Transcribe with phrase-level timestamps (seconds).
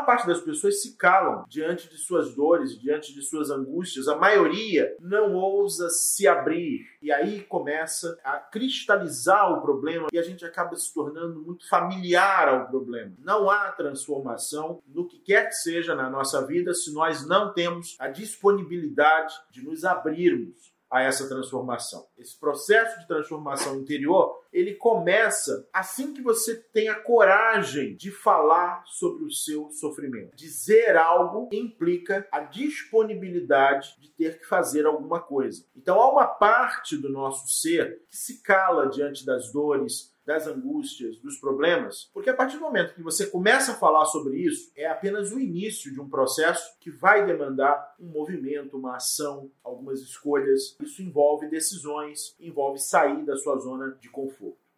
[0.00, 4.08] maior parte das pessoas se calam diante de suas dores, diante de suas angústias.
[4.08, 6.86] A maioria não ousa se abrir.
[7.02, 12.48] E aí começa a cristalizar o problema e a gente acaba se tornando muito familiar
[12.48, 13.12] ao problema.
[13.18, 17.96] Não há transformação no que quer que seja na nossa vida se nós não temos
[17.98, 22.06] a disponibilidade de nos abrirmos a essa transformação.
[22.18, 28.82] Esse processo de transformação interior, ele começa assim que você tem a coragem de falar
[28.86, 30.34] sobre o seu sofrimento.
[30.34, 35.64] Dizer algo implica a disponibilidade de ter que fazer alguma coisa.
[35.76, 41.16] Então há uma parte do nosso ser que se cala diante das dores, das angústias,
[41.16, 44.86] dos problemas, porque a partir do momento que você começa a falar sobre isso, é
[44.86, 50.76] apenas o início de um processo que vai demandar um movimento, uma ação, algumas escolhas.
[50.80, 54.69] Isso envolve decisões, envolve sair da sua zona de conforto.